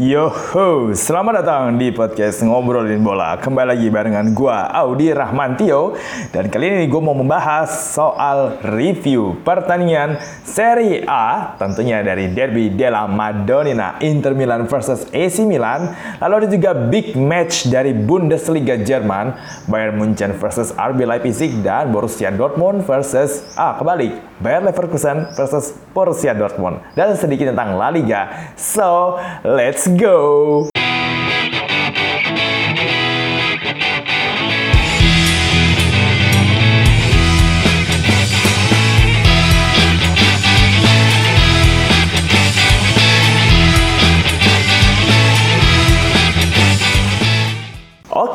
[0.00, 3.36] Yo ho, selamat datang di podcast Ngobrolin Bola.
[3.36, 5.92] Kembali lagi barengan gua Audi Rahmantio
[6.32, 13.04] dan kali ini gue mau membahas soal review pertandingan Serie A tentunya dari Derby della
[13.04, 15.92] Madonnina Inter Milan versus AC Milan.
[16.16, 19.36] Lalu ada juga big match dari Bundesliga Jerman
[19.68, 26.32] Bayern Munchen versus RB Leipzig dan Borussia Dortmund versus ah kebalik Bayer Leverkusen versus Borussia
[26.32, 28.52] Dortmund dan sedikit tentang La Liga.
[28.56, 30.69] So, let's go!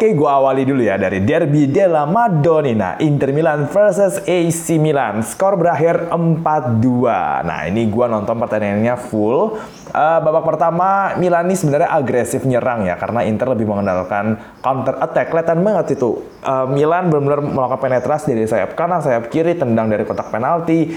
[0.05, 5.25] Oke, gua awali dulu ya dari Derby della Madonnina, Inter Milan versus AC Milan.
[5.25, 7.41] Skor berakhir 4-2.
[7.41, 9.57] Nah, ini gua nonton pertandingannya full.
[9.89, 15.33] Uh, babak pertama Milan ini sebenarnya agresif nyerang ya karena Inter lebih mengandalkan counter attack.
[15.33, 16.21] Kelihatan banget itu.
[16.45, 20.93] Uh, Milan benar-benar melakukan penetrasi dari sayap kanan, sayap kiri, tendang dari kotak penalti.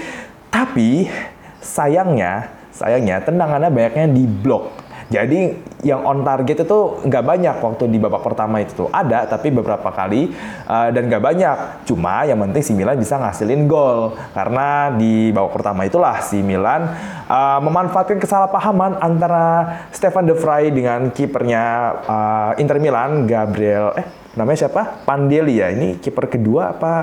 [0.53, 1.09] Tapi
[1.57, 7.97] sayangnya, sayangnya tendangannya banyaknya di blok jadi yang on target itu nggak banyak waktu di
[7.97, 8.89] babak pertama itu tuh.
[8.93, 10.29] Ada tapi beberapa kali
[10.69, 11.57] uh, dan nggak banyak.
[11.89, 14.13] Cuma yang penting si Milan bisa ngasilin gol.
[14.37, 16.93] Karena di babak pertama itulah si Milan
[17.25, 21.63] uh, memanfaatkan kesalahpahaman antara Stefan De Vrij dengan kipernya
[22.05, 24.05] uh, Inter Milan Gabriel eh
[24.37, 25.09] namanya siapa?
[25.09, 25.73] Pandeli ya.
[25.73, 26.93] Ini kiper kedua apa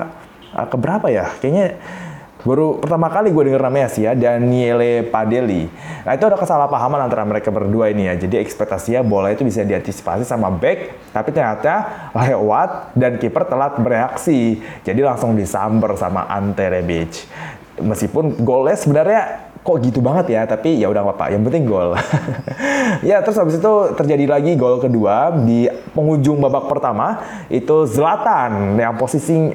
[0.55, 1.27] uh, keberapa ya?
[1.43, 1.75] Kayaknya
[2.45, 5.65] Baru pertama kali gue denger namanya sih ya, Daniele Padeli.
[6.05, 8.13] Nah itu ada kesalahpahaman antara mereka berdua ini ya.
[8.13, 14.61] Jadi ekspektasinya bola itu bisa diantisipasi sama back, tapi ternyata lewat dan kiper telat bereaksi.
[14.85, 17.25] Jadi langsung disamber sama Ante Rebic.
[17.81, 19.21] Meskipun golnya sebenarnya
[19.65, 21.97] kok gitu banget ya, tapi ya udah apa-apa, yang penting gol.
[23.09, 28.95] ya terus habis itu terjadi lagi gol kedua di penghujung babak pertama itu Zlatan yang
[28.95, 29.51] posisi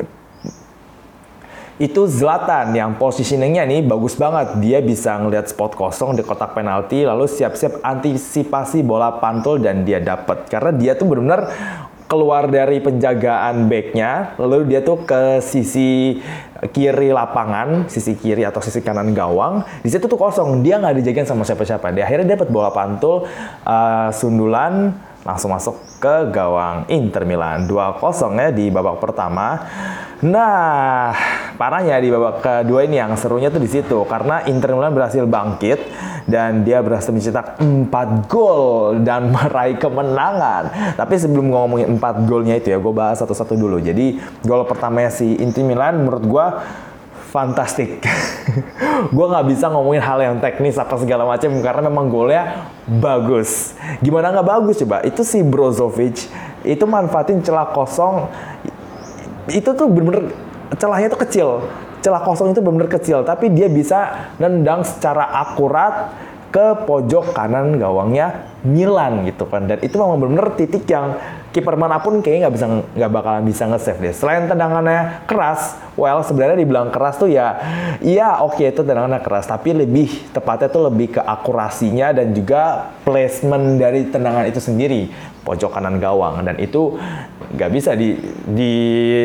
[1.80, 4.60] itu Zlatan yang positioningnya nih bagus banget.
[4.60, 10.02] Dia bisa ngelihat spot kosong di kotak penalti lalu siap-siap antisipasi bola pantul dan dia
[10.02, 10.48] dapat.
[10.52, 11.48] Karena dia tuh benar-benar
[12.12, 16.20] keluar dari penjagaan backnya, lalu dia tuh ke sisi
[16.76, 19.64] kiri lapangan, sisi kiri atau sisi kanan gawang.
[19.80, 21.88] Di situ tuh kosong, dia nggak dijagain sama siapa-siapa.
[21.96, 23.24] Dia akhirnya dapat bola pantul,
[23.64, 29.54] uh, sundulan, langsung masuk ke gawang Inter Milan 2-0 ya di babak pertama.
[30.22, 31.10] Nah,
[31.58, 35.82] parahnya di babak kedua ini yang serunya tuh di situ karena Inter Milan berhasil bangkit
[36.26, 40.94] dan dia berhasil mencetak 4 gol dan meraih kemenangan.
[40.94, 43.82] Tapi sebelum ngomongin 4 golnya itu ya, gue bahas satu-satu dulu.
[43.82, 46.46] Jadi gol pertamanya si Inter Milan menurut gue
[47.32, 48.04] fantastik.
[49.16, 53.72] gue nggak bisa ngomongin hal yang teknis apa segala macam karena memang golnya bagus.
[54.04, 55.00] Gimana nggak bagus coba?
[55.00, 56.28] Itu si Brozovic
[56.62, 58.30] itu manfaatin celah kosong
[59.50, 60.30] itu tuh bener-bener
[60.78, 61.48] celahnya tuh kecil
[62.02, 66.14] celah kosong itu bener-bener kecil tapi dia bisa nendang secara akurat
[66.52, 71.18] ke pojok kanan gawangnya Milan gitu kan dan itu memang bener-bener titik yang
[71.52, 74.14] kiper mana pun kayaknya nggak bisa nggak bakalan bisa nge-save deh.
[74.16, 77.60] Selain tendangannya keras, well sebenarnya dibilang keras tuh ya,
[78.00, 82.90] iya oke okay, itu tendangannya keras, tapi lebih tepatnya tuh lebih ke akurasinya dan juga
[83.04, 86.96] placement dari tendangan itu sendiri pojok kanan gawang dan itu
[87.52, 88.16] nggak bisa di
[88.48, 88.72] di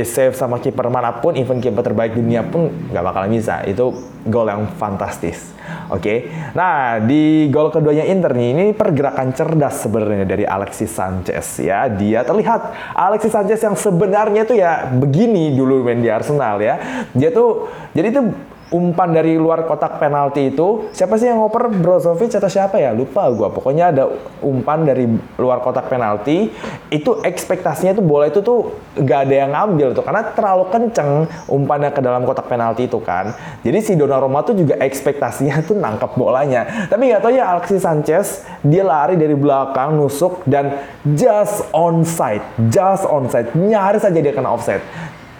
[0.03, 3.63] save sama kiper mana pun, even kiper terbaik dunia pun nggak bakalan bisa.
[3.63, 3.95] Itu
[4.27, 5.55] gol yang fantastis.
[5.87, 6.19] Oke, okay?
[6.51, 11.87] nah di gol keduanya Inter nih ini pergerakan cerdas sebenarnya dari Alexis Sanchez ya.
[11.91, 17.07] Dia terlihat Alexis Sanchez yang sebenarnya tuh ya begini dulu main di Arsenal ya.
[17.15, 18.31] Dia tuh jadi tuh
[18.67, 21.71] umpan dari luar kotak penalti itu siapa sih yang ngoper?
[21.71, 22.91] Brozovic atau siapa ya?
[22.91, 24.03] Lupa gue pokoknya ada
[24.43, 25.07] umpan dari
[25.39, 26.51] luar kotak penalti.
[26.91, 31.11] Itu ekspektasinya tuh bola itu tuh gak ada yang ngambil tuh karena terlalu kenceng
[31.47, 33.31] umpannya ke dalam kotak penalti itu kan.
[33.63, 36.89] Jadi si Donnarumma tuh juga ekspektasinya tuh nangkep bolanya.
[36.91, 40.75] Tapi nggak tahu ya Alexis Sanchez dia lari dari belakang nusuk dan
[41.15, 43.51] just onside just onside.
[43.55, 44.83] Nyaris saja dia kena offside.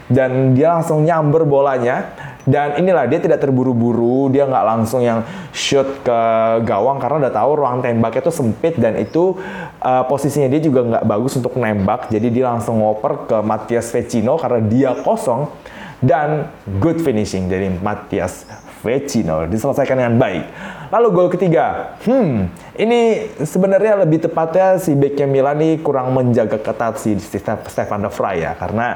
[0.07, 2.16] Dan dia langsung nyamber bolanya
[2.48, 5.20] dan inilah dia tidak terburu-buru, dia nggak langsung yang
[5.52, 6.20] shoot ke
[6.64, 9.36] gawang karena udah tahu ruang tembaknya itu sempit dan itu
[9.84, 12.08] uh, posisinya dia juga nggak bagus untuk nembak.
[12.08, 15.52] Jadi dia langsung ngoper ke Matias Vecino karena dia kosong
[16.00, 16.48] dan
[16.80, 18.48] good finishing dari Matias
[18.80, 20.44] Vecino diselesaikan dengan baik.
[20.88, 22.48] Lalu gol ketiga, hmm,
[22.80, 28.40] ini sebenarnya lebih tepatnya si backnya Milan ini kurang menjaga ketat si Stefan De Vrij
[28.40, 28.96] ya, karena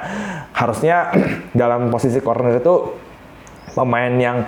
[0.56, 1.12] harusnya
[1.52, 3.11] dalam posisi corner itu
[3.74, 4.44] pemain yang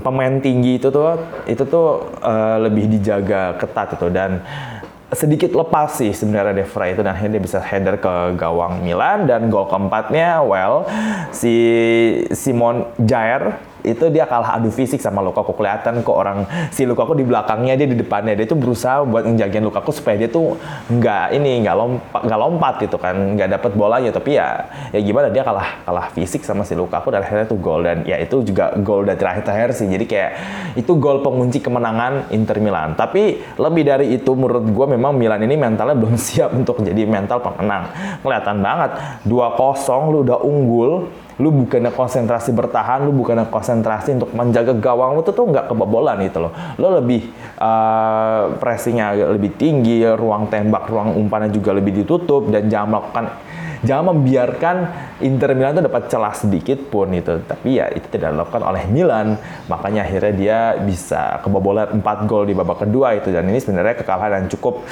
[0.00, 1.18] pemain tinggi itu tuh
[1.50, 4.42] itu tuh uh, lebih dijaga ketat itu dan
[5.08, 9.24] sedikit lepas sih sebenarnya De Vrij itu dan akhirnya dia bisa header ke gawang Milan
[9.24, 10.84] dan gol keempatnya well
[11.32, 11.54] si
[12.36, 15.54] Simon Jair itu dia kalah adu fisik sama Lukaku.
[15.54, 16.44] Kelihatan kok orang
[16.74, 18.34] si Lukaku di belakangnya dia di depannya.
[18.34, 20.58] Dia tuh berusaha buat ngejagain Lukaku supaya dia tuh
[20.90, 23.16] nggak ini nggak lompat nggak lompat gitu kan.
[23.38, 24.10] Nggak dapet bolanya.
[24.10, 27.86] Tapi ya ya gimana dia kalah kalah fisik sama si Lukaku dan akhirnya tuh gol.
[27.86, 29.86] Dan ya itu juga gol dari terakhir-terakhir sih.
[29.86, 30.30] Jadi kayak
[30.74, 32.98] itu gol pengunci kemenangan Inter Milan.
[32.98, 37.40] Tapi lebih dari itu menurut gue memang Milan ini mentalnya belum siap untuk jadi mental
[37.40, 37.90] pemenang
[38.22, 38.90] kelihatan banget.
[39.26, 40.90] 2-0 lu udah unggul
[41.38, 46.18] lu bukannya konsentrasi bertahan, lu bukannya konsentrasi untuk menjaga gawang lu tuh tuh nggak kebobolan
[46.26, 46.52] gitu loh.
[46.76, 47.30] Lu lebih
[47.62, 53.24] uh, pressingnya lebih tinggi, ruang tembak, ruang umpannya juga lebih ditutup dan jangan melakukan
[53.78, 54.76] jangan membiarkan
[55.22, 57.38] Inter Milan itu dapat celah sedikit pun itu.
[57.46, 59.38] Tapi ya itu tidak dilakukan oleh Milan.
[59.70, 64.42] Makanya akhirnya dia bisa kebobolan 4 gol di babak kedua itu dan ini sebenarnya kekalahan
[64.42, 64.82] yang cukup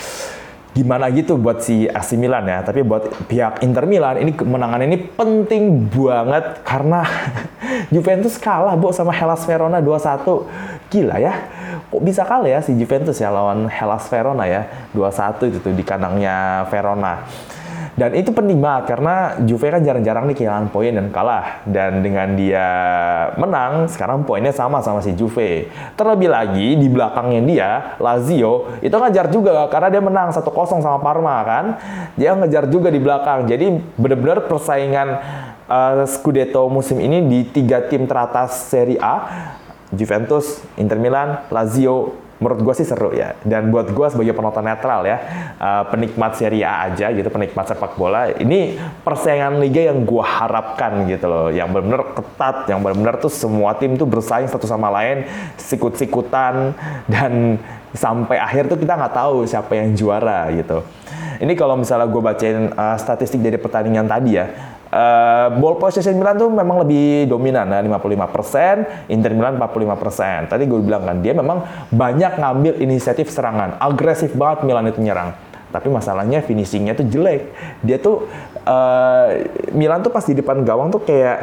[0.76, 2.60] gimana gitu buat si AC Milan ya.
[2.60, 7.00] Tapi buat pihak Inter Milan ini kemenangan ini penting banget karena
[7.94, 10.92] Juventus kalah bu sama Hellas Verona 2-1.
[10.92, 11.32] Gila ya.
[11.88, 15.80] Kok bisa kalah ya si Juventus ya lawan Hellas Verona ya 2-1 itu tuh di
[15.80, 17.24] kandangnya Verona.
[17.96, 21.64] Dan itu penting banget karena Juve kan jarang-jarang nih kehilangan poin dan kalah.
[21.64, 22.68] Dan dengan dia
[23.40, 25.72] menang, sekarang poinnya sama sama si Juve.
[25.96, 30.44] Terlebih lagi di belakangnya dia, Lazio, itu ngejar juga karena dia menang 1-0
[30.84, 31.64] sama Parma kan.
[32.20, 33.48] Dia ngejar juga di belakang.
[33.48, 35.08] Jadi benar-benar persaingan
[35.64, 39.16] uh, Scudetto musim ini di tiga tim teratas Serie A,
[39.88, 43.36] Juventus, Inter Milan, Lazio, menurut gue sih seru ya.
[43.42, 45.18] Dan buat gue sebagai penonton netral ya,
[45.56, 51.08] uh, penikmat Serie A aja gitu, penikmat sepak bola, ini persaingan liga yang gue harapkan
[51.08, 55.24] gitu loh, yang benar-benar ketat, yang benar-benar tuh semua tim tuh bersaing satu sama lain,
[55.56, 56.76] sikut-sikutan
[57.12, 57.56] dan
[57.96, 60.84] sampai akhir tuh kita nggak tahu siapa yang juara gitu.
[61.36, 66.38] Ini kalau misalnya gue bacain uh, statistik dari pertandingan tadi ya, uh, ball possession Milan
[66.38, 70.52] tuh memang lebih dominan ya 55%, Inter Milan 45%.
[70.52, 75.34] Tadi gue bilang kan dia memang banyak ngambil inisiatif serangan, agresif banget Milan itu nyerang.
[75.70, 77.52] Tapi masalahnya finishingnya tuh jelek.
[77.82, 78.30] Dia tuh
[78.64, 79.26] uh,
[79.74, 81.36] Milan tuh pas di depan gawang tuh kayak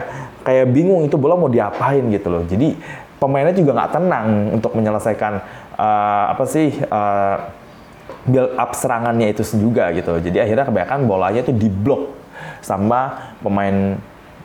[0.44, 2.44] kayak bingung itu bola mau diapain gitu loh.
[2.48, 2.74] Jadi
[3.20, 5.34] pemainnya juga nggak tenang untuk menyelesaikan
[5.78, 7.36] uh, apa sih uh,
[8.24, 10.18] build up serangannya itu juga gitu.
[10.24, 12.23] Jadi akhirnya kebanyakan bolanya tuh diblok
[12.62, 13.98] sama pemain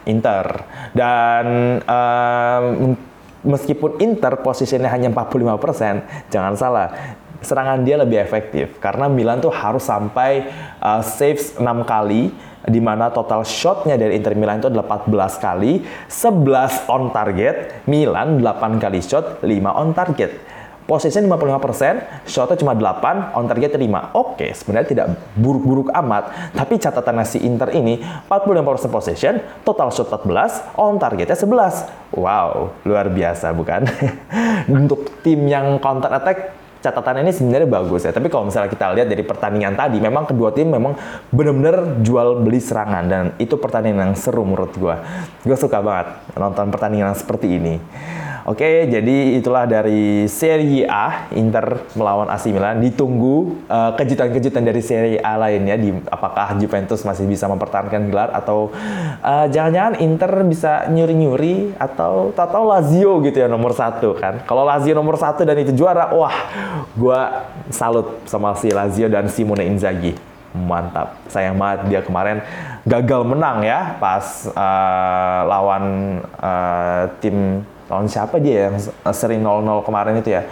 [0.09, 0.65] Inter.
[0.97, 1.47] Dan
[1.85, 2.97] um,
[3.45, 6.89] meskipun Inter posisinya hanya 45%, jangan salah,
[7.39, 10.49] serangan dia lebih efektif karena Milan tuh harus sampai
[10.83, 12.35] uh, saves 6 kali
[12.69, 15.73] di mana total shotnya dari Inter Milan itu adalah 14 kali,
[16.11, 20.58] 11 on target, Milan 8 kali shot, 5 on target
[20.89, 24.17] posisinya 55%, shotnya cuma 8, on target 5.
[24.17, 25.07] Oke, sebenarnya tidak
[25.37, 29.37] buruk-buruk amat, tapi catatan si Inter ini 45% possession,
[29.69, 32.17] total shot 14, on targetnya 11.
[32.17, 33.85] Wow, luar biasa bukan?
[34.81, 38.13] Untuk tim yang counter attack catatan ini sebenarnya bagus ya.
[38.15, 40.95] Tapi kalau misalnya kita lihat dari pertandingan tadi, memang kedua tim memang
[41.29, 44.97] benar-benar jual beli serangan dan itu pertandingan yang seru menurut gue.
[45.45, 47.77] Gue suka banget nonton pertandingan seperti ini.
[48.49, 52.81] Oke, jadi itulah dari Serie A Inter melawan AC Milan.
[52.81, 58.73] Ditunggu uh, kejutan-kejutan dari Serie A lainnya di apakah Juventus masih bisa mempertahankan gelar atau
[59.21, 64.41] uh, jangan-jangan Inter bisa nyuri-nyuri atau tahu Lazio gitu ya nomor satu kan.
[64.49, 66.49] Kalau Lazio nomor satu dan itu juara, wah,
[66.97, 67.21] gue
[67.69, 70.17] salut sama si Lazio dan Simone Inzaghi.
[70.57, 71.21] Mantap.
[71.29, 72.41] Sayang banget dia kemarin
[72.89, 75.85] gagal menang ya pas uh, lawan
[76.41, 78.77] uh, tim lawan siapa dia yang
[79.13, 80.45] sering 0-0 kemarin itu ya?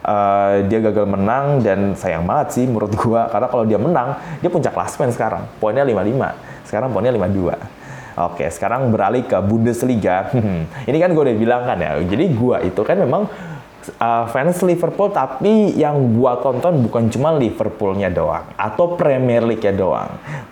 [0.00, 3.28] Uh, dia gagal menang dan sayang banget sih menurut gua.
[3.28, 5.44] Karena kalau dia menang dia puncak klasmen sekarang.
[5.60, 7.80] Poinnya 55 sekarang poinnya 52
[8.20, 10.28] Oke, sekarang beralih ke Bundesliga.
[10.88, 11.96] Ini kan gue udah bilang kan ya.
[12.04, 13.24] Jadi gue itu kan memang
[14.00, 20.10] uh, fans Liverpool tapi yang gua tonton bukan cuma Liverpoolnya doang atau Premier League-nya doang.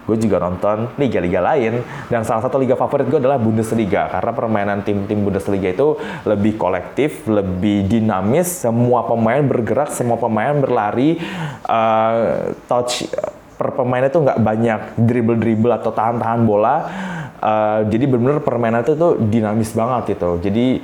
[0.08, 4.80] Gue juga nonton liga-liga lain dan salah satu liga favorit gue adalah Bundesliga karena permainan
[4.80, 11.20] tim-tim Bundesliga itu lebih kolektif, lebih dinamis, semua pemain bergerak, semua pemain berlari,
[11.68, 13.04] uh, touch
[13.58, 16.76] per pemain itu nggak banyak dribble-dribble atau tahan-tahan bola.
[17.38, 20.38] Uh, jadi benar-benar permainan itu tuh dinamis banget gitu.
[20.42, 20.82] Jadi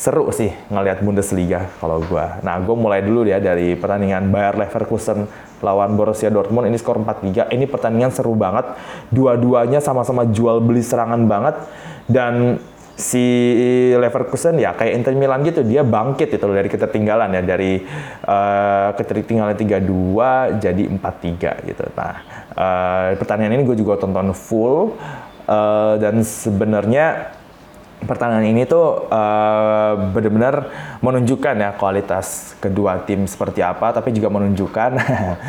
[0.00, 2.24] seru sih ngelihat Bundesliga kalau gue.
[2.40, 5.28] Nah, gue mulai dulu ya dari pertandingan Bayer Leverkusen
[5.60, 6.72] lawan Borussia Dortmund.
[6.72, 7.52] Ini skor 4-3.
[7.52, 8.80] Ini pertandingan seru banget.
[9.12, 11.60] Dua-duanya sama-sama jual beli serangan banget.
[12.08, 12.56] Dan
[12.96, 13.24] si
[13.96, 17.80] Leverkusen ya kayak Inter Milan gitu dia bangkit itu dari ketertinggalan ya dari
[18.28, 21.84] uh, ketertinggalan 3-2 jadi 4-3 gitu.
[21.92, 22.16] Nah,
[22.56, 24.96] uh, pertandingan ini gue juga tonton full
[25.44, 27.36] uh, dan sebenarnya
[28.04, 30.72] pertandingan ini tuh uh, benar-benar
[31.04, 34.90] menunjukkan ya kualitas kedua tim seperti apa, tapi juga menunjukkan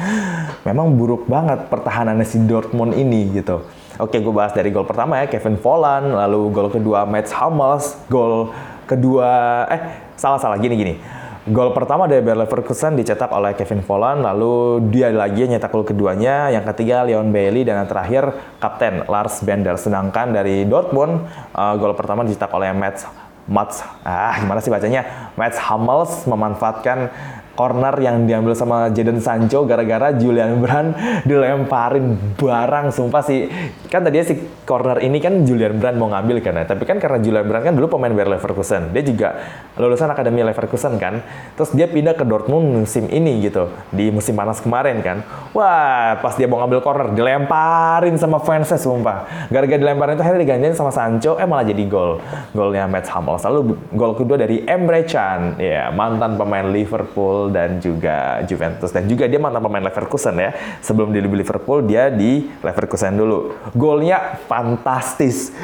[0.67, 3.63] memang buruk banget pertahanannya si Dortmund ini gitu.
[4.01, 8.50] Oke, gue bahas dari gol pertama ya, Kevin Volland, lalu gol kedua Mats Hummels, gol
[8.89, 9.81] kedua, eh
[10.17, 11.21] salah-salah gini-gini.
[11.41, 16.53] Gol pertama dari Bayer Leverkusen dicetak oleh Kevin Volland, lalu dia lagi nyetak gol keduanya,
[16.53, 18.29] yang ketiga Leon Bailey, dan yang terakhir
[18.62, 19.74] Kapten Lars Bender.
[19.74, 21.25] Sedangkan dari Dortmund,
[21.57, 23.10] uh, gol pertama dicetak oleh Mats
[23.50, 25.33] Mats, ah gimana sih bacanya?
[25.33, 27.10] Mats Hummels memanfaatkan
[27.55, 30.96] corner yang diambil sama Jadon Sancho gara-gara Julian Brand
[31.29, 32.93] dilemparin barang.
[32.96, 33.48] Sumpah sih
[33.91, 36.65] kan tadinya si corner ini kan Julian Brand mau ngambil kan ya.
[36.67, 38.91] Tapi kan karena Julian Brand kan dulu pemain Bayer Leverkusen.
[38.96, 39.29] Dia juga
[39.75, 41.24] lulusan akademi Leverkusen kan.
[41.55, 45.24] Terus dia pindah ke Dortmund musim ini gitu di musim panas kemarin kan.
[45.51, 49.48] Wah pas dia mau ngambil corner dilemparin sama fansnya sumpah.
[49.51, 52.24] Gara-gara dilemparin itu akhirnya digantiin sama Sancho eh malah jadi gol.
[52.55, 53.43] Golnya Mats Hummels.
[53.43, 55.58] Lalu gol kedua dari Emre Can.
[55.58, 60.51] Ya mantan pemain Liverpool dan juga Juventus dan juga dia mantan pemain Leverkusen ya.
[60.83, 63.57] Sebelum dia di Liverpool dia di Leverkusen dulu.
[63.74, 65.55] Golnya fantastis.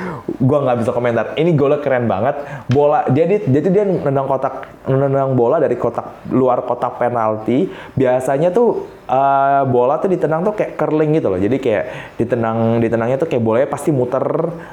[0.41, 1.25] Gua nggak bisa komentar.
[1.38, 2.41] Ini golnya keren banget.
[2.72, 7.69] Bola dia jadi dia nendang kotak nendang bola dari kotak luar kotak penalti.
[7.93, 11.40] Biasanya tuh uh, bola tuh ditendang tuh kayak curling gitu loh.
[11.40, 11.84] Jadi kayak
[12.20, 14.24] ditendang ditendangnya tuh kayak bolanya pasti muter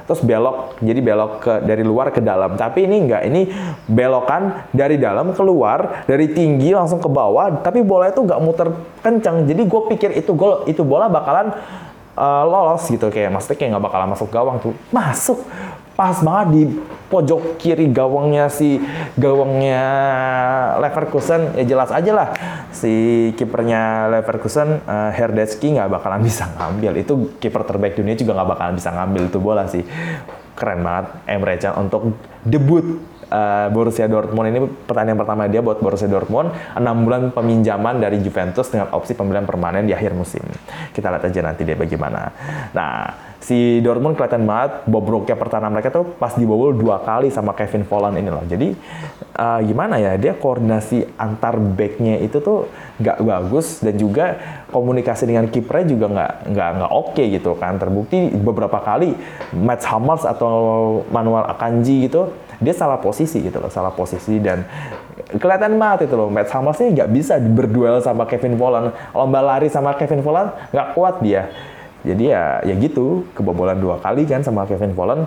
[0.04, 0.78] terus belok.
[0.82, 2.58] Jadi belok ke dari luar ke dalam.
[2.58, 3.22] Tapi ini enggak.
[3.24, 3.40] Ini
[3.88, 7.62] belokan dari dalam keluar dari tinggi langsung ke bawah.
[7.62, 8.68] Tapi bola itu nggak muter
[9.00, 9.46] kencang.
[9.46, 11.54] Jadi gue pikir itu gol itu bola bakalan
[12.18, 15.38] uh, lolos gitu kayak maksudnya kayak nggak bakalan masuk gawang tuh masuk
[15.94, 16.62] pas banget di
[17.06, 18.82] pojok kiri gawangnya si
[19.14, 19.82] gawangnya
[20.82, 21.54] Leverkusen.
[21.54, 22.28] Ya jelas aja lah
[22.74, 26.92] si kipernya Leverkusen uh, Herdetsky nggak bakalan bisa ngambil.
[26.98, 29.86] Itu kiper terbaik dunia juga nggak bakalan bisa ngambil itu bola sih.
[30.54, 32.14] Keren banget Emre Can untuk
[32.46, 33.02] debut
[33.34, 38.70] uh, Borussia Dortmund ini pertandingan pertama dia buat Borussia Dortmund 6 bulan peminjaman dari Juventus
[38.70, 40.46] dengan opsi pembelian permanen di akhir musim
[40.94, 42.30] kita lihat aja nanti dia bagaimana
[42.70, 47.84] nah si Dortmund kelihatan banget bobroknya pertahanan mereka tuh pas dibobol dua kali sama Kevin
[47.84, 48.40] Volland ini loh.
[48.40, 48.72] Jadi
[49.36, 52.72] uh, gimana ya dia koordinasi antar backnya itu tuh
[53.04, 54.40] nggak bagus dan juga
[54.72, 57.76] komunikasi dengan kipernya juga nggak nggak nggak oke okay gitu kan.
[57.76, 59.12] Terbukti beberapa kali
[59.52, 60.56] Mats Hummels atau
[61.12, 64.66] Manuel Akanji gitu dia salah posisi gitu loh, salah posisi dan
[65.38, 68.94] kelihatan banget itu loh Mats Hummels ini nggak bisa berduel sama Kevin Volland.
[69.14, 71.50] Lomba lari sama Kevin Volland nggak kuat dia
[72.04, 75.24] jadi ya ya gitu, kebobolan dua kali kan sama Kevin Volland.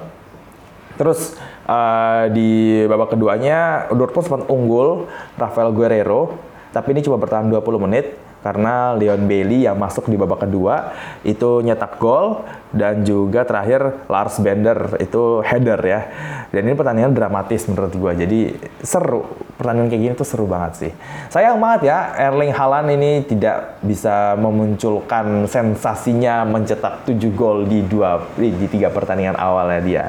[0.97, 1.33] Terus
[1.65, 6.37] uh, di babak keduanya Dortmund sempat unggul Rafael Guerrero,
[6.69, 8.13] tapi ini cuma bertahan 20 menit
[8.45, 10.93] karena Leon Bailey yang masuk di babak kedua
[11.25, 16.01] itu nyetak gol dan juga terakhir Lars Bender itu header ya.
[16.51, 18.11] Dan ini pertandingan dramatis menurut gue.
[18.23, 18.39] Jadi
[18.83, 19.23] seru.
[19.57, 20.91] Pertandingan kayak gini tuh seru banget sih.
[21.33, 28.21] Sayang banget ya Erling Haaland ini tidak bisa memunculkan sensasinya mencetak 7 gol di dua
[28.37, 30.03] di, di tiga pertandingan awalnya dia.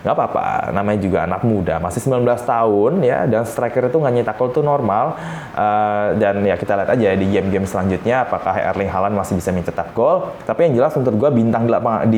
[0.00, 4.36] Gak apa-apa, namanya juga anak muda, masih 19 tahun ya dan striker itu nggak nyetak
[4.40, 5.18] gol tuh normal.
[5.52, 9.92] Uh, dan ya kita lihat aja di game-game selanjutnya apakah Erling Haaland masih bisa mencetak
[9.92, 10.32] gol.
[10.48, 11.72] Tapi yang jelas menurut gue bintang di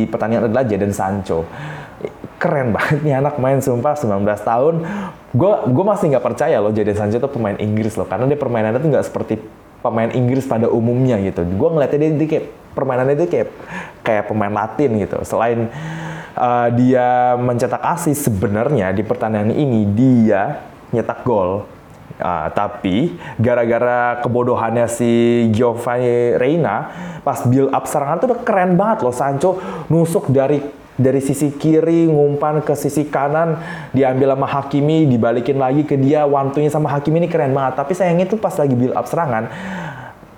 [0.09, 1.47] pertandingan adalah Jadon Sancho.
[2.39, 4.75] Keren banget nih anak main sumpah 19 tahun.
[5.35, 8.79] Gue gue masih nggak percaya loh jadi Sancho tuh pemain Inggris loh karena dia permainannya
[8.79, 9.35] tuh nggak seperti
[9.83, 11.43] pemain Inggris pada umumnya gitu.
[11.45, 13.49] Gue ngeliatnya dia, dia kayak permainannya itu kayak
[14.07, 15.19] kayak pemain Latin gitu.
[15.27, 15.71] Selain
[16.39, 20.63] uh, dia mencetak asis sebenarnya di pertandingan ini dia
[20.95, 21.78] nyetak gol
[22.19, 26.91] Uh, tapi gara-gara kebodohannya si Giovanni Reina
[27.23, 30.59] pas build up serangan tuh udah keren banget loh Sancho nusuk dari
[30.99, 33.63] dari sisi kiri ngumpan ke sisi kanan
[33.95, 37.79] diambil sama Hakimi dibalikin lagi ke dia wantunya sama Hakimi ini keren banget.
[37.79, 39.47] Tapi sayangnya tuh pas lagi build up serangan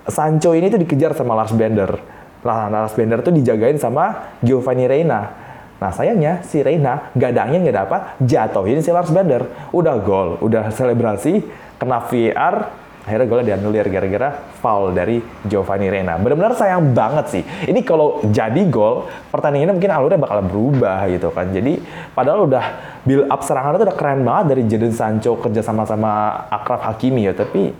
[0.05, 1.97] Sancho ini tuh dikejar sama Lars Bender.
[2.45, 5.40] Nah Lars Bender tuh dijagain sama Giovanni Reina
[5.81, 9.49] Nah sayangnya si Reina gadangnya nggak dapat jatuhin si Lars Bender.
[9.73, 11.41] Udah gol, udah selebrasi,
[11.81, 12.69] kena VR,
[13.01, 14.29] akhirnya golnya dianulir gara-gara
[14.61, 16.21] foul dari Giovanni Reina.
[16.21, 17.43] Benar-benar sayang banget sih.
[17.65, 21.49] Ini kalau jadi gol, pertandingannya mungkin alurnya bakal berubah gitu kan.
[21.49, 21.81] Jadi
[22.13, 22.65] padahal udah
[23.01, 27.25] build up serangan itu udah keren banget dari Jadon Sancho kerja sama sama Akraf Hakimi
[27.25, 27.73] ya, tapi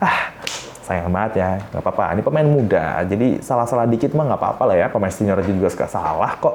[0.00, 0.32] ah
[0.86, 2.14] sayang banget ya nggak apa-apa.
[2.14, 4.86] Ini pemain muda jadi salah-salah dikit mah nggak apa-apa lah ya.
[4.86, 6.54] Pemain senior juga suka salah kok.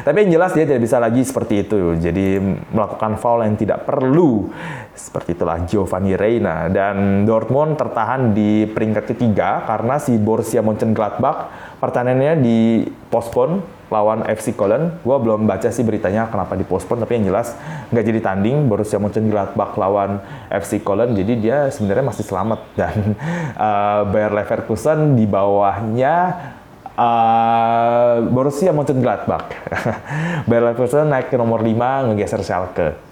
[0.00, 2.00] Tapi yang jelas dia tidak bisa lagi seperti itu.
[2.00, 2.40] Jadi
[2.72, 4.48] melakukan foul yang tidak perlu
[4.96, 12.34] seperti itulah Giovanni Reina dan Dortmund tertahan di peringkat ketiga karena si Borussia Mönchengladbach pertandingannya
[12.40, 12.58] di
[13.12, 14.98] postpone lawan FC Köln.
[15.04, 17.54] Gue belum baca sih beritanya kenapa dipospon, tapi yang jelas
[17.94, 18.66] nggak jadi tanding.
[18.66, 20.18] Borussia Mönchengladbach lawan
[20.50, 22.60] FC Köln, jadi dia sebenarnya masih selamat.
[22.78, 23.14] Dan
[23.54, 26.14] uh, Bayer Leverkusen di bawahnya
[26.98, 29.46] uh, Borussia Mönchengladbach.
[30.50, 33.05] Bayer Leverkusen naik ke nomor 5, ngegeser Schalke.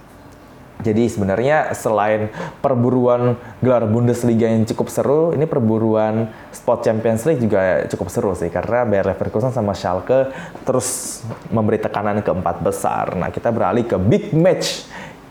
[0.85, 2.29] Jadi sebenarnya selain
[2.61, 3.33] perburuan
[3.65, 8.85] gelar Bundesliga yang cukup seru, ini perburuan spot Champions League juga cukup seru sih karena
[8.85, 10.29] Bayer Leverkusen sama Schalke
[10.61, 13.17] terus memberi tekanan ke empat besar.
[13.17, 14.85] Nah kita beralih ke big match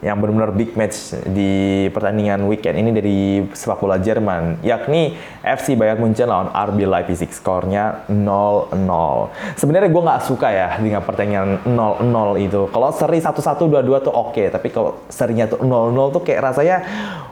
[0.05, 3.19] yang benar-benar big match di pertandingan weekend ini dari
[3.49, 7.33] sepak bola Jerman, yakni FC Bayern Munchen lawan RB Leipzig.
[7.33, 8.77] Skornya 0-0.
[9.57, 12.69] Sebenarnya gue nggak suka ya dengan pertandingan 0-0 itu.
[12.69, 14.47] Kalau seri 1-1, 2-2 tuh oke, okay.
[14.53, 16.77] tapi kalau serinya tuh 0-0 tuh kayak rasanya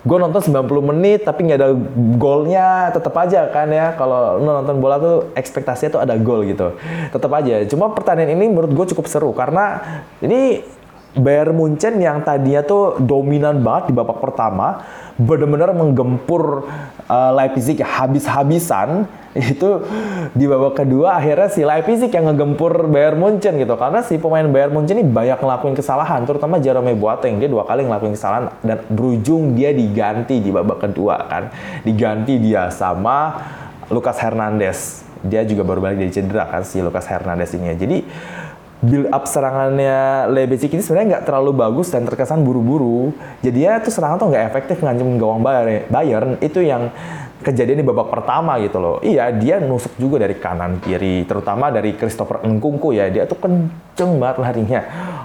[0.01, 1.71] gue nonton 90 menit tapi nggak ada
[2.17, 3.93] golnya, tetap aja kan ya.
[4.01, 6.73] Kalau nonton bola tuh ekspektasinya tuh ada gol gitu.
[7.13, 7.69] Tetap aja.
[7.69, 9.77] Cuma pertandingan ini menurut gue cukup seru karena
[10.25, 10.65] ini
[11.13, 14.81] Bayern Munchen yang tadinya tuh dominan banget di babak pertama,
[15.21, 16.65] benar-benar menggempur
[17.05, 19.05] uh, Leipzig habis-habisan
[19.37, 19.85] itu
[20.33, 23.77] di babak kedua akhirnya si Leipzig yang ngegempur Bayern Munchen gitu.
[23.77, 27.85] Karena si pemain Bayern Munchen ini banyak ngelakuin kesalahan terutama Jerome Boateng dia dua kali
[27.85, 31.53] ngelakuin kesalahan dan berujung dia diganti di babak kedua kan.
[31.85, 33.37] Diganti dia sama
[33.93, 35.05] Lucas Hernandez.
[35.23, 37.99] Dia juga baru balik dari cedera kan si Lucas Hernandez ini jadi
[38.83, 43.15] build up serangannya Leipzig ini sebenarnya nggak terlalu bagus dan terkesan buru-buru.
[43.39, 46.37] Jadi ya itu serangan tuh nggak efektif ngancem gawang Bayern.
[46.43, 46.91] Itu yang
[47.43, 48.97] kejadian di babak pertama gitu loh.
[49.03, 53.07] Iya, dia nusuk juga dari kanan kiri, terutama dari Christopher Nkunku ya.
[53.11, 54.81] Dia tuh kenceng banget larinya.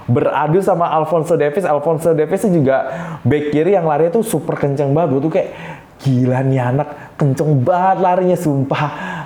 [0.06, 1.66] Beradu sama Alfonso Davies.
[1.66, 2.90] Alfonso Davies juga
[3.26, 5.08] back kiri yang lari tuh super kenceng banget.
[5.18, 5.50] Gue tuh kayak
[5.98, 8.84] gila nih anak kenceng banget larinya sumpah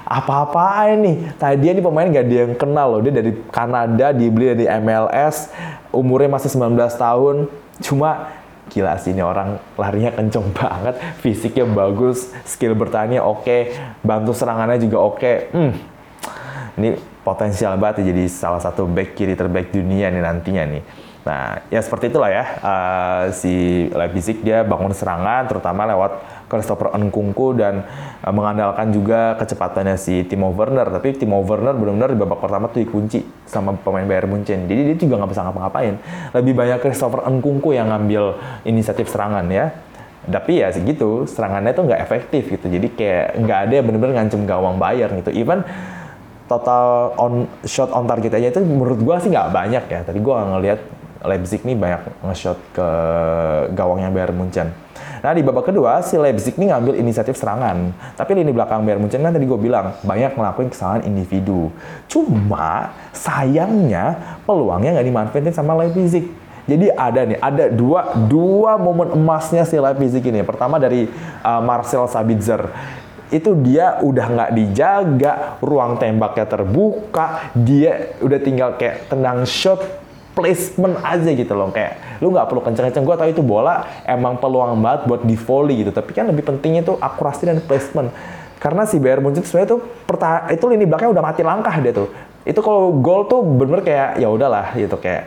[0.08, 1.16] apa-apaan nih.
[1.36, 3.00] Tadi dia nih pemain gak ada yang kenal loh.
[3.04, 5.52] Dia dari Kanada, dibeli dari MLS,
[5.92, 7.36] umurnya masih 19 tahun.
[7.84, 8.32] Cuma
[8.72, 13.60] gila sih ini orang larinya kenceng banget, fisiknya bagus, skill bertanya oke, okay,
[14.00, 15.18] bantu serangannya juga oke.
[15.20, 15.36] Okay.
[15.52, 15.72] Hmm.
[16.80, 20.82] Ini potensial banget ya jadi salah satu back kiri terbaik dunia nih nantinya nih.
[21.22, 22.44] Nah, ya seperti itulah ya.
[22.58, 26.18] Uh, si Leipzig dia bangun serangan terutama lewat
[26.52, 27.88] Christopher Nkunku dan
[28.20, 30.92] uh, mengandalkan juga kecepatannya si Timo Werner.
[30.92, 34.68] Tapi Timo Werner benar-benar di babak pertama tuh dikunci sama pemain Bayern Munchen.
[34.68, 35.94] Jadi dia juga nggak bisa ngapa-ngapain.
[36.36, 38.36] Lebih banyak Christopher Nkunku yang ngambil
[38.68, 39.72] inisiatif serangan ya.
[40.22, 42.68] Tapi ya segitu, serangannya tuh nggak efektif gitu.
[42.68, 45.34] Jadi kayak nggak ada yang benar-benar ngancem gawang Bayern gitu.
[45.34, 45.64] Even
[46.46, 50.00] total on shot on target aja itu menurut gua sih nggak banyak ya.
[50.04, 50.78] Tadi gua ngelihat
[51.22, 52.88] Leipzig nih banyak nge-shot ke
[53.74, 54.74] gawangnya Bayern Munchen.
[55.22, 57.94] Nah di babak kedua si Leipzig ini ngambil inisiatif serangan.
[58.18, 61.70] Tapi lini belakang Bayern Munchen kan tadi gue bilang banyak ngelakuin kesalahan individu.
[62.10, 66.26] Cuma sayangnya peluangnya nggak dimanfaatin sama Leipzig.
[66.62, 70.42] Jadi ada nih, ada dua dua momen emasnya si Leipzig ini.
[70.42, 71.06] Pertama dari
[71.42, 72.66] uh, Marcel Sabitzer
[73.32, 75.32] itu dia udah nggak dijaga,
[75.64, 80.01] ruang tembaknya terbuka, dia udah tinggal kayak tendang shot
[80.32, 81.70] placement aja gitu loh.
[81.70, 83.04] Kayak lu nggak perlu kenceng-kenceng.
[83.04, 85.92] Gue tau itu bola emang peluang banget buat di volley gitu.
[85.92, 88.10] Tapi kan lebih pentingnya tuh akurasi dan placement.
[88.62, 89.80] Karena si Bayern Munchen sebenarnya tuh
[90.54, 92.08] itu lini belakangnya udah mati langkah dia tuh.
[92.42, 94.96] Itu kalau gol tuh bener kayak ya udahlah gitu.
[94.98, 95.26] Kayak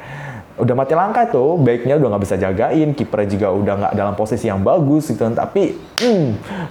[0.56, 4.48] udah mati langkah tuh baiknya udah nggak bisa jagain kiper juga udah nggak dalam posisi
[4.48, 5.28] yang bagus gitu.
[5.36, 6.28] Tapi hmm,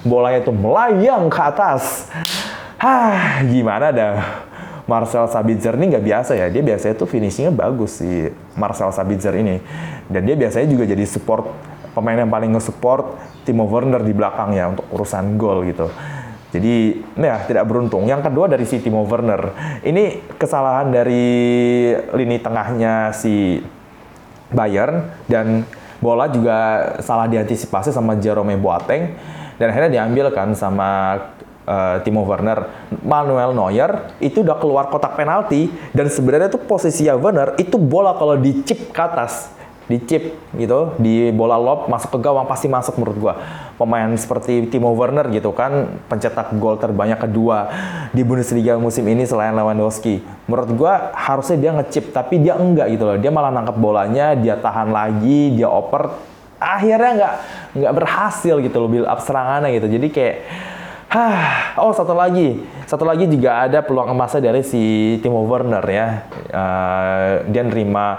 [0.08, 2.08] bolanya tuh melayang ke atas.
[2.80, 4.14] Hah, gimana dah
[4.84, 6.46] Marcel Sabitzer ini nggak biasa ya.
[6.52, 9.60] Dia biasanya tuh finishingnya bagus si Marcel Sabitzer ini.
[10.08, 11.48] Dan dia biasanya juga jadi support
[11.96, 13.16] pemain yang paling nge-support
[13.48, 15.88] Timo Werner di belakang ya untuk urusan gol gitu.
[16.52, 18.06] Jadi ya tidak beruntung.
[18.06, 19.50] Yang kedua dari si Timo Werner.
[19.82, 21.26] Ini kesalahan dari
[22.12, 23.58] lini tengahnya si
[24.54, 25.66] Bayern dan
[25.98, 26.58] bola juga
[27.00, 29.16] salah diantisipasi sama Jerome Boateng
[29.56, 31.16] dan akhirnya diambil kan sama
[31.64, 32.68] uh, Timo Werner,
[33.04, 35.68] Manuel Neuer itu udah keluar kotak penalti.
[35.90, 39.52] Dan sebenarnya tuh posisi Werner itu bola kalau dicip ke atas.
[39.84, 40.96] Dicip gitu.
[40.96, 43.34] Di bola lob masuk ke gawang pasti masuk menurut gua.
[43.76, 47.68] Pemain seperti Timo Werner gitu kan pencetak gol terbanyak kedua
[48.16, 50.24] di Bundesliga musim ini selain Lewandowski.
[50.48, 53.20] Menurut gua harusnya dia ngecip tapi dia enggak gitu loh.
[53.20, 56.32] Dia malah nangkap bolanya dia tahan lagi dia oper.
[56.56, 57.34] Akhirnya nggak
[57.76, 60.00] nggak berhasil gitu loh build up serangannya gitu.
[60.00, 60.36] Jadi kayak
[61.14, 62.58] Hah, oh satu lagi,
[62.90, 66.26] satu lagi juga ada peluang emasnya dari si Timo Werner ya.
[66.50, 68.18] Uh, dia nerima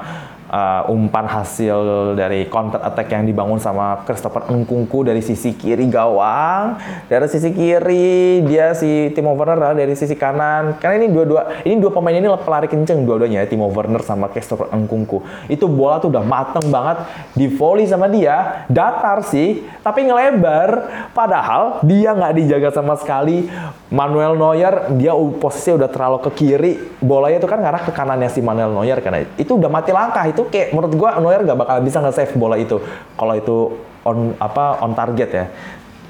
[0.55, 1.75] uh, umpan hasil
[2.15, 6.79] dari counter attack yang dibangun sama Christopher Nkunku dari sisi kiri gawang.
[7.11, 10.79] Dari sisi kiri dia si Timo Werner dari sisi kanan.
[10.79, 14.71] Karena ini dua-dua ini dua pemain ini pelari kenceng dua-duanya ya, Timo Werner sama Christopher
[14.71, 15.21] Nkunku.
[15.51, 17.03] Itu bola tuh udah mateng banget
[17.35, 20.87] di volley sama dia, datar sih, tapi ngelebar.
[21.11, 23.47] Padahal dia nggak dijaga sama sekali.
[23.85, 28.41] Manuel Neuer dia posisinya udah terlalu ke kiri, bolanya itu kan ngarah ke kanannya si
[28.41, 32.01] Manuel Neuer karena itu udah mati langkah itu kayak menurut gua Neuer nggak bakal bisa
[32.01, 32.81] nge-save bola itu
[33.15, 33.57] kalau itu
[34.05, 35.45] on apa on target ya.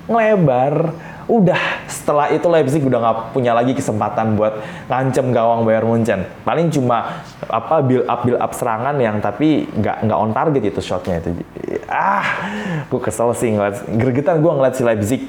[0.05, 0.93] Ngelebar.
[1.25, 1.57] Udah
[1.89, 6.21] setelah itu Leipzig udah nggak punya lagi kesempatan buat ngancem gawang Bayern Munchen.
[6.45, 10.81] Paling cuma apa build up build up serangan yang tapi nggak nggak on target itu
[10.85, 11.41] shotnya itu.
[11.89, 12.53] Ah,
[12.85, 15.25] gue kesel sih ngeliat gregetan gue ngeliat si Leipzig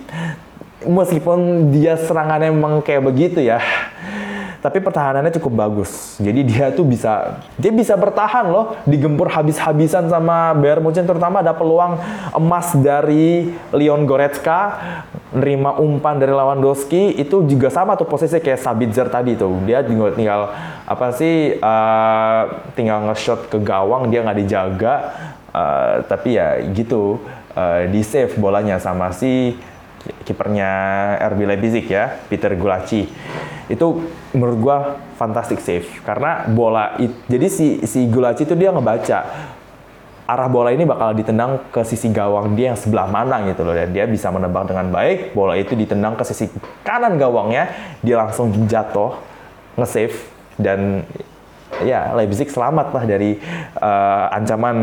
[0.85, 3.59] meskipun dia serangannya emang kayak begitu ya
[4.67, 6.19] tapi pertahanannya cukup bagus.
[6.19, 11.55] Jadi dia tuh bisa dia bisa bertahan loh, digempur habis-habisan sama Bayern Munchen terutama ada
[11.55, 12.03] peluang
[12.35, 14.75] emas dari Leon Goretzka,
[15.31, 19.55] nerima umpan dari Lewandowski itu juga sama tuh posisi kayak Sabitzer tadi tuh.
[19.63, 20.41] Dia tinggal, tinggal
[20.83, 22.43] apa sih uh,
[22.75, 24.95] tinggal nge-shot ke gawang dia nggak dijaga
[25.55, 27.23] uh, tapi ya gitu
[27.55, 29.55] uh, di save bolanya sama si
[30.23, 30.71] kipernya
[31.35, 33.07] RB Leipzig ya, Peter Gulacsi.
[33.67, 34.79] Itu menurut gua
[35.19, 39.19] fantastic save karena bola it, jadi si si Gulacsi itu dia ngebaca
[40.27, 43.95] arah bola ini bakal ditendang ke sisi gawang dia yang sebelah mana gitu loh dan
[43.95, 46.51] dia bisa menebak dengan baik bola itu ditendang ke sisi
[46.83, 47.71] kanan gawangnya
[48.03, 49.15] dia langsung jatuh
[49.79, 50.19] nge-save
[50.59, 51.07] dan
[51.85, 53.37] ya Leipzig selamat lah dari
[53.81, 54.77] uh, ancaman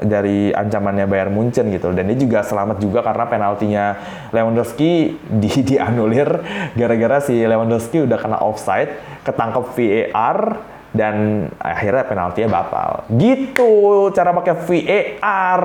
[0.00, 1.90] dari ancamannya Bayern Munchen gitu.
[1.92, 3.84] Dan dia juga selamat juga karena penaltinya
[4.30, 6.28] Lewandowski di dianulir
[6.76, 10.38] gara-gara si Lewandowski udah kena offside ketangkep VAR
[10.90, 13.06] dan akhirnya penaltinya batal.
[13.14, 15.64] Gitu cara pakai VAR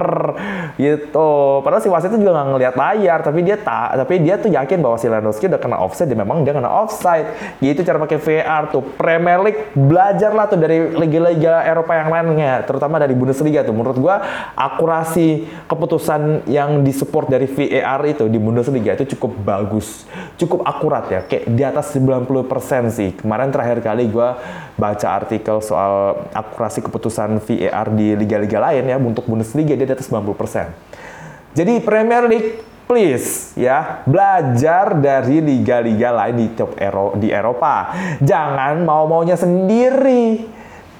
[0.77, 1.61] gitu.
[1.65, 4.77] Padahal si wasit itu juga nggak ngelihat layar, tapi dia tak, tapi dia tuh yakin
[4.81, 7.57] bahwa si Lewandowski udah kena offside dan memang dia kena offside.
[7.57, 8.83] Gitu cara pakai VAR tuh.
[8.95, 13.73] Premier League belajarlah tuh dari liga-liga Eropa yang lainnya, terutama dari Bundesliga tuh.
[13.73, 14.21] Menurut gua
[14.53, 20.05] akurasi keputusan yang disupport dari VAR itu di Bundesliga itu cukup bagus,
[20.37, 23.09] cukup akurat ya, kayak di atas 90% sih.
[23.17, 24.37] Kemarin terakhir kali gua
[24.75, 30.11] baca artikel soal akurasi keputusan VAR di liga-liga lain ya untuk Bundesliga dia di atas
[30.11, 31.55] 90%.
[31.55, 37.95] Jadi Premier League please ya belajar dari liga-liga lain di top Ero di Eropa.
[38.21, 40.45] Jangan mau-maunya sendiri.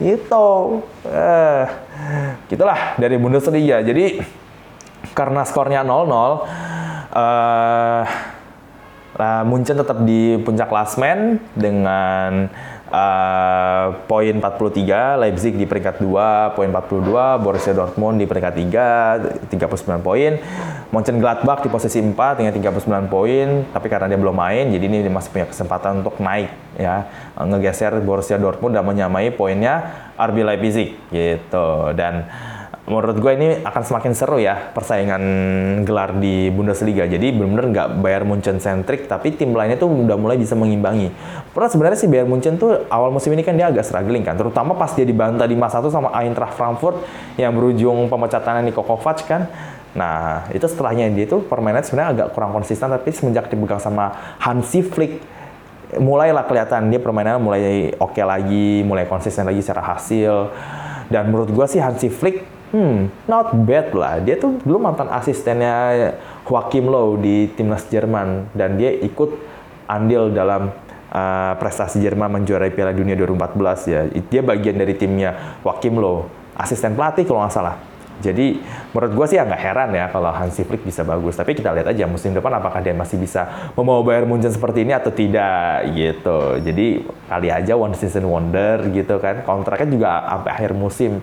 [0.01, 1.65] Itu eh
[2.47, 3.83] gitulah dari Bundesliga.
[3.85, 4.19] Jadi
[5.13, 8.03] karena skornya 0-0 eh
[9.47, 12.51] Munchen tetap di puncak klasmen dengan
[12.85, 18.53] Uh, poin 43, Leipzig di peringkat 2, poin 42, Borussia Dortmund di peringkat
[19.49, 20.37] 3, 39 poin.
[20.93, 25.33] Mönchengladbach di posisi 4 dengan 39 poin, tapi karena dia belum main, jadi ini masih
[25.33, 27.09] punya kesempatan untuk naik ya,
[27.41, 31.89] ngegeser Borussia Dortmund dan menyamai poinnya RB Leipzig gitu.
[31.97, 32.29] Dan
[32.85, 35.23] menurut gue ini akan semakin seru ya persaingan
[35.89, 37.09] gelar di Bundesliga.
[37.09, 41.09] Jadi benar-benar nggak Bayern Munchen centric, tapi tim lainnya tuh udah mulai bisa mengimbangi.
[41.49, 44.77] Pernah sebenarnya si Bayern Munchen tuh awal musim ini kan dia agak struggling kan, terutama
[44.77, 47.01] pas dia dibantai di masa 1 sama Eintracht Frankfurt
[47.41, 49.49] yang berujung pemecatan Niko Kovac kan.
[49.95, 54.85] Nah, itu setelahnya dia tuh permainan sebenarnya agak kurang konsisten, tapi semenjak dipegang sama Hansi
[54.85, 55.23] Flick,
[55.97, 57.63] mulailah kelihatan dia permainannya mulai
[57.97, 60.53] oke okay lagi, mulai konsisten lagi secara hasil.
[61.05, 64.19] Dan menurut gue sih Hansi Flick hmm, not bad lah.
[64.19, 66.11] Dia tuh dulu mantan asistennya
[66.43, 69.31] Joachim Low di timnas Jerman dan dia ikut
[69.87, 70.75] andil dalam
[71.15, 74.01] uh, prestasi Jerman menjuarai Piala Dunia 2014 ya.
[74.27, 76.27] Dia bagian dari timnya Joachim Low,
[76.59, 77.94] asisten pelatih kalau nggak salah.
[78.23, 78.59] Jadi
[78.95, 81.35] menurut gue sih ya heran ya kalau Hansi Flick bisa bagus.
[81.35, 84.95] Tapi kita lihat aja musim depan apakah dia masih bisa membawa Bayern Munchen seperti ini
[84.95, 86.59] atau tidak gitu.
[86.63, 89.43] Jadi kali aja one season wonder gitu kan.
[89.43, 91.19] Kontraknya juga sampai akhir musim.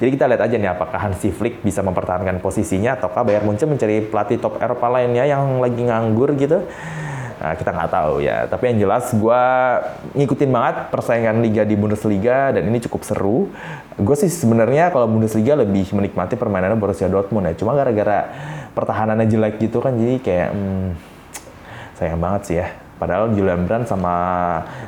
[0.00, 4.04] Jadi kita lihat aja nih apakah Hansi Flick bisa mempertahankan posisinya ataukah Bayern Munchen mencari
[4.04, 6.64] pelatih top Eropa lainnya yang lagi nganggur gitu.
[7.44, 8.48] Nah, kita nggak tahu ya.
[8.48, 9.42] Tapi yang jelas gue
[10.16, 13.52] ngikutin banget persaingan liga di Bundesliga dan ini cukup seru.
[14.00, 17.54] Gue sih sebenarnya kalau Bundesliga lebih menikmati permainannya Borussia Dortmund ya.
[17.60, 18.32] Cuma gara-gara
[18.72, 20.88] pertahanannya jelek gitu kan jadi kayak hmm,
[22.00, 22.68] sayang banget sih ya.
[22.96, 24.14] Padahal Julian Brand sama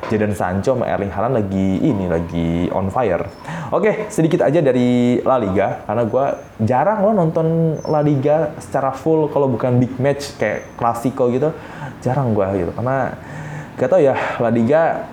[0.09, 3.29] Jadon Sancho sama Erling Haaland lagi ini lagi on fire.
[3.69, 6.25] Oke, sedikit aja dari La Liga karena gue
[6.65, 11.53] jarang loh nonton La Liga secara full kalau bukan big match kayak klasiko gitu
[12.03, 13.17] jarang gue gitu karena
[13.77, 15.07] gak tau ya La Liga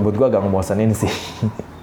[0.00, 1.10] buat gue agak ngebosenin sih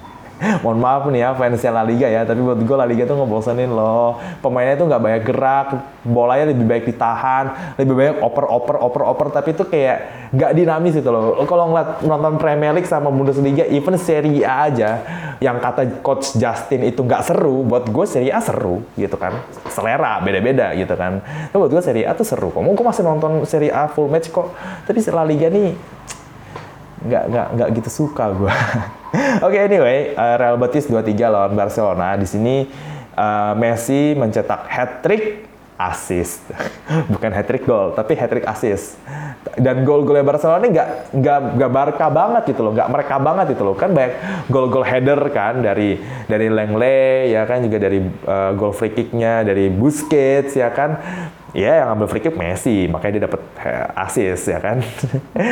[0.66, 3.70] mohon maaf nih ya fansnya La Liga ya tapi buat gue La Liga tuh ngebosenin
[3.70, 4.18] loh.
[4.42, 5.68] Pemainnya tuh nggak banyak gerak
[6.02, 10.98] bolanya lebih baik ditahan lebih banyak oper oper oper oper tapi itu kayak nggak dinamis
[10.98, 11.38] itu loh.
[11.46, 14.90] Kalau ngeliat nonton Premier League sama Bundesliga even Serie A aja
[15.38, 19.38] yang kata coach Justin itu nggak seru buat gue Serie A seru gitu kan.
[19.70, 21.22] Selera beda-beda gitu kan.
[21.22, 22.66] Tapi buat gue Serie A tuh seru kok.
[22.66, 24.50] Gue masih nonton Serie A full match kok.
[24.90, 25.78] Tapi La Liga nih
[27.02, 28.50] nggak nggak nggak gitu suka gue.
[29.44, 32.16] Oke okay, anyway, uh, Real Betis 2-3 lawan Barcelona.
[32.16, 32.64] Di sini
[33.20, 36.48] uh, Messi mencetak hat trick assist.
[37.14, 38.96] Bukan hat trick gol, tapi hat trick assist.
[39.60, 43.64] Dan gol-golnya Barcelona ini nggak nggak nggak Barca banget gitu loh, nggak mereka banget gitu
[43.68, 43.76] loh.
[43.76, 44.14] Kan banyak
[44.48, 46.00] gol-gol header kan dari
[46.32, 50.96] dari Lenglet ya kan juga dari uh, gol free kicknya dari Busquets ya kan
[51.52, 54.80] ya yang ambil free kick Messi, makanya dia dapat eh, assist ya kan.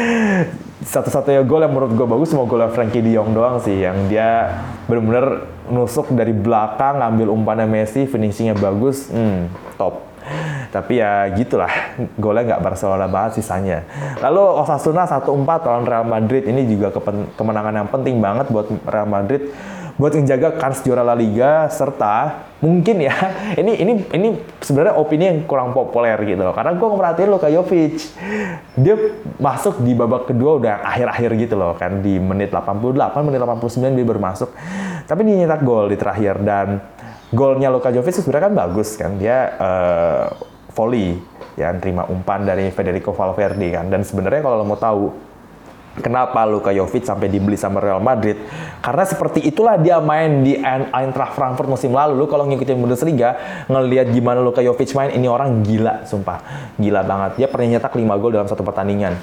[0.93, 4.63] Satu-satunya gol yang menurut gue bagus cuma golnya Frankie De Jong doang sih, yang dia
[4.87, 10.07] benar-benar nusuk dari belakang, ngambil umpannya Messi, finishingnya bagus, hmm, top.
[10.69, 13.83] Tapi ya gitulah, golnya nggak Barcelona banget sisanya.
[14.21, 15.25] Lalu Osasuna 1-4
[15.65, 16.93] lawan Real Madrid, ini juga
[17.33, 19.49] kemenangan yang penting banget buat Real Madrid
[19.99, 23.11] buat menjaga kans juara La Liga serta mungkin ya
[23.61, 24.29] ini ini ini
[24.63, 26.55] sebenarnya opini yang kurang populer gitu loh.
[26.55, 27.95] Karena gue merhatiin kayak Jovic.
[28.79, 28.95] Dia
[29.35, 32.95] masuk di babak kedua udah akhir-akhir gitu loh kan di menit 88
[33.27, 34.49] menit 89 dia baru masuk.
[35.03, 36.79] Tapi dia nyetak gol di terakhir dan
[37.35, 40.25] golnya Luka Jovic sebenarnya kan bagus kan dia uh,
[40.71, 41.19] volley
[41.59, 43.91] ya terima umpan dari Federico Valverde kan.
[43.91, 45.28] Dan sebenarnya kalau lo mau tahu
[45.99, 48.39] Kenapa Luka Jovic sampai dibeli sama Real Madrid?
[48.79, 50.55] Karena seperti itulah dia main di
[50.91, 52.15] Eintracht Frankfurt musim lalu.
[52.15, 53.35] Lu kalau ngikutin Bundesliga,
[53.67, 56.71] ngelihat gimana Luka Jovic main, ini orang gila, sumpah.
[56.79, 57.31] Gila banget.
[57.43, 59.19] Dia pernah nyetak 5 gol dalam satu pertandingan.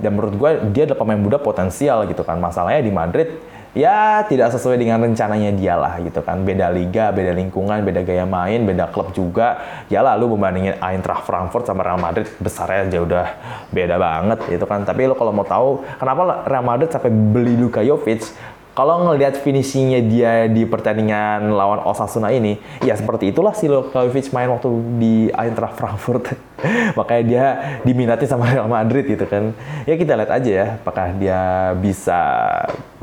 [0.00, 2.40] Dan menurut gue, dia adalah pemain muda potensial gitu kan.
[2.40, 3.28] Masalahnya di Madrid,
[3.70, 6.42] ya tidak sesuai dengan rencananya dia lah gitu kan.
[6.42, 9.60] Beda liga, beda lingkungan, beda gaya main, beda klub juga.
[9.86, 13.26] Ya lalu membandingin Eintracht Frankfurt sama Real Madrid besarnya aja udah
[13.70, 14.82] beda banget gitu kan.
[14.82, 18.26] Tapi lo kalau mau tahu kenapa Real Madrid sampai beli Luka Jovic,
[18.70, 22.54] kalau ngelihat finishingnya dia di pertandingan lawan Osasuna ini,
[22.86, 26.32] ya seperti itulah si Lukovic main waktu di Eintracht Frankfurt.
[26.98, 27.46] Makanya dia
[27.82, 29.50] diminati sama Real Madrid gitu kan.
[29.88, 31.40] Ya kita lihat aja ya, apakah dia
[31.82, 32.20] bisa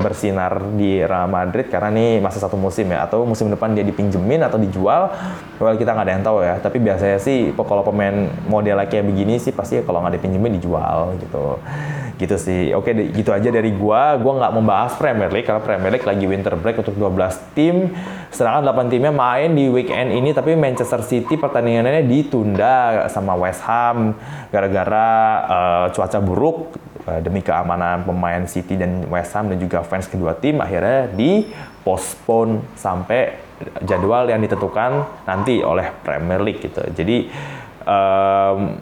[0.00, 4.40] bersinar di Real Madrid karena ini masih satu musim ya, atau musim depan dia dipinjemin
[4.46, 5.12] atau dijual.
[5.60, 6.54] Well kita nggak ada yang tahu ya.
[6.64, 11.60] Tapi biasanya sih kalau pemain model kayak begini sih pasti kalau nggak dipinjemin dijual gitu
[12.18, 12.74] gitu sih.
[12.74, 14.18] Oke, gitu aja dari gua.
[14.18, 17.94] Gua nggak membahas Premier League karena Premier League lagi winter break untuk 12 tim.
[18.34, 24.18] Sedangkan 8 timnya main di weekend ini tapi Manchester City pertandingannya ditunda sama West Ham
[24.50, 25.08] gara-gara
[25.46, 26.76] uh, cuaca buruk
[27.08, 32.60] uh, demi keamanan pemain City dan West Ham dan juga fans kedua tim akhirnya dipospon
[32.76, 33.48] sampai
[33.82, 36.82] jadwal yang ditentukan nanti oleh Premier League gitu.
[36.94, 37.26] Jadi
[37.86, 38.78] um,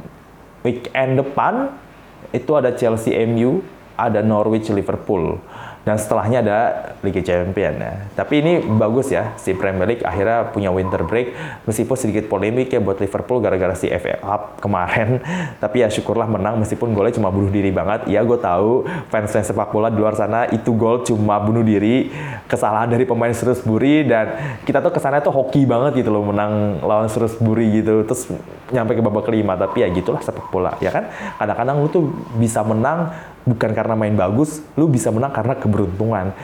[0.66, 1.86] weekend depan
[2.34, 3.62] itu ada Chelsea MU,
[3.96, 5.38] ada Norwich Liverpool
[5.87, 6.59] dan setelahnya ada
[7.07, 7.94] Liga Champion ya.
[8.18, 11.31] Tapi ini bagus ya si Premier League akhirnya punya winter break
[11.62, 15.22] meskipun sedikit polemik ya buat Liverpool gara-gara si FA Cup kemarin.
[15.62, 18.11] Tapi ya syukurlah menang meskipun golnya cuma bunuh diri banget.
[18.11, 18.83] Ya gue tahu
[19.14, 22.11] fans fans sepak bola di luar sana itu gol cuma bunuh diri,
[22.51, 27.07] kesalahan dari pemain Shrewsbury dan kita tuh kesannya tuh hoki banget gitu loh menang lawan
[27.07, 28.03] Shrewsbury gitu.
[28.03, 28.27] Terus
[28.75, 31.07] nyampe ke babak kelima tapi ya gitulah sepak bola ya kan.
[31.38, 32.11] Kadang-kadang lu tuh
[32.42, 33.14] bisa menang
[33.46, 36.35] bukan karena main bagus, lu bisa menang karena keberuntungan.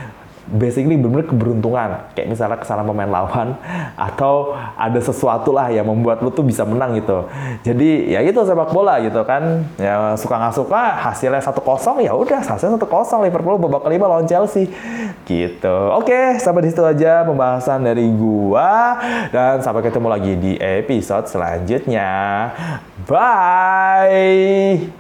[0.43, 1.89] Basically benar-benar keberuntungan.
[2.19, 3.55] Kayak misalnya kesalahan pemain lawan
[4.11, 7.31] atau ada sesuatu lah yang membuat lu tuh bisa menang gitu.
[7.63, 9.63] Jadi ya itu sepak bola gitu kan.
[9.79, 14.11] Ya suka nggak suka hasilnya satu kosong ya udah hasilnya satu kosong Liverpool babak kelima
[14.11, 14.67] lawan Chelsea
[15.25, 15.77] gitu.
[15.95, 18.99] Oke, sampai di situ aja pembahasan dari gua
[19.31, 22.51] dan sampai ketemu lagi di episode selanjutnya.
[23.07, 24.91] Bye.